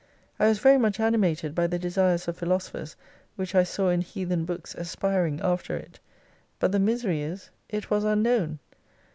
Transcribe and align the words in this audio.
I 0.39 0.47
was 0.47 0.57
very 0.57 0.79
much 0.79 0.99
animated 0.99 1.53
by 1.53 1.67
the 1.67 1.77
desires 1.77 2.27
of 2.27 2.35
philoso 2.39 2.71
phers, 2.71 2.95
which 3.35 3.53
I 3.53 3.61
saw 3.61 3.89
in 3.89 4.01
heathen 4.01 4.45
books 4.45 4.73
aspiring 4.73 5.39
after 5.41 5.77
it. 5.77 5.99
But 6.57 6.71
the 6.71 6.79
misery 6.79 7.21
is 7.21 7.51
// 7.69 7.89
was 7.91 8.03
unknown. 8.03 8.57